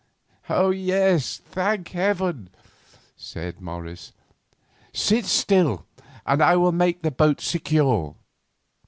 "Yes, 0.49 1.37
thank 1.37 1.89
Heaven!" 1.89 2.49
said 3.15 3.61
Morris. 3.61 4.13
"Sit 4.91 5.25
still, 5.25 5.85
and 6.25 6.41
I 6.41 6.55
will 6.55 6.71
make 6.71 7.03
the 7.03 7.11
boat 7.11 7.39
secure. 7.39 8.15